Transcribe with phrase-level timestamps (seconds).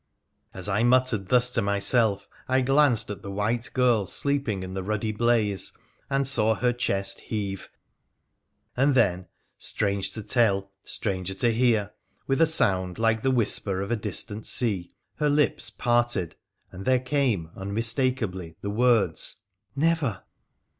[0.55, 4.81] 'As I muttered thus to myself I glanced at the white girl sleeping in the
[4.81, 5.73] ruddy blaze,
[6.09, 7.69] and saw her chest heave,
[8.75, 9.27] and then—
[9.59, 11.91] strange to tell, stranger to hear—
[12.25, 16.35] with a sound like the whisper of a distant sea her lips parted,
[16.71, 19.43] and there came unmistakably the words
[19.75, 20.23] —'Never